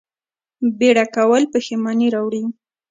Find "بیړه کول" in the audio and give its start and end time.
0.77-1.43